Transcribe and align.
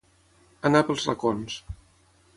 Anar 0.69 0.81
pels 0.89 1.05
racons. 1.11 1.61